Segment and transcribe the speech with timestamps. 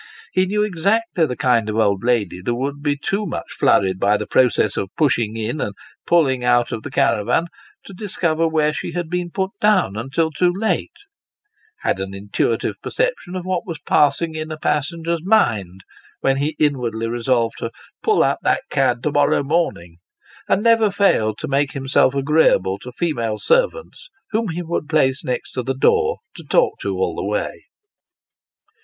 [0.33, 4.17] He know exactly the kind of old lady that would be too much flurried by
[4.17, 5.75] the process of pushing in and
[6.07, 7.45] pulling out of the caravan,
[7.85, 10.89] to discover where she had been put down, until too late;
[11.81, 15.81] had an intuitive perception of what was passing in a passenger's mind
[16.21, 17.69] when he inwardly resolved to"
[18.01, 19.97] pull that cad up to morrow morning;"
[20.49, 25.53] and never failed to make himself agreeable to female servants, whom he would place next
[25.53, 27.65] the door, and talk to all the way.